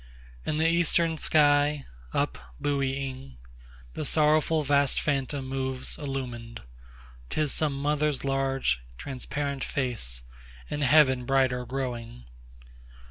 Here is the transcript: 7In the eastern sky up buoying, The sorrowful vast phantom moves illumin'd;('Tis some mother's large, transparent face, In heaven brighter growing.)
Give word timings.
7In 0.47 0.57
the 0.57 0.67
eastern 0.67 1.15
sky 1.15 1.85
up 2.11 2.39
buoying, 2.59 3.37
The 3.93 4.03
sorrowful 4.03 4.63
vast 4.63 4.99
phantom 4.99 5.45
moves 5.47 5.95
illumin'd;('Tis 5.95 7.53
some 7.53 7.79
mother's 7.79 8.23
large, 8.25 8.79
transparent 8.97 9.63
face, 9.63 10.23
In 10.69 10.81
heaven 10.81 11.23
brighter 11.27 11.67
growing.) 11.67 12.25